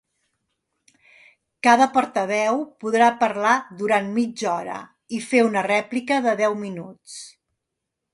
Cada 1.67 1.87
portaveu 1.97 2.57
podrà 2.83 3.09
parlar 3.23 3.51
durant 3.81 4.09
mitja 4.15 4.49
hora 4.55 4.79
i 5.19 5.23
fer 5.27 5.43
una 5.51 5.63
rèplica 5.69 6.19
de 6.29 6.35
deu 6.41 6.57
minuts. 6.63 7.19